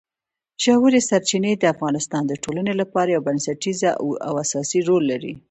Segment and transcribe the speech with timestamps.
[0.63, 3.79] ژورې سرچینې د افغانستان د ټولنې لپاره یو بنسټیز
[4.27, 5.33] او اساسي رول لري.